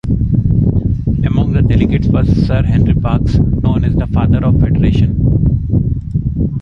[1.23, 6.59] Among the delegates was Sir Henry Parkes, known as the "Father of Federation".